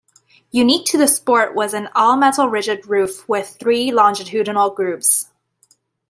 Unique 0.49 0.87
to 0.87 0.97
the 0.97 1.07
Sport 1.07 1.53
was 1.53 1.75
an 1.75 1.87
all-metal 1.93 2.49
rigid 2.49 2.87
roof 2.87 3.29
with 3.29 3.57
three 3.59 3.91
longitudinal 3.91 4.71
grooves. 4.71 5.29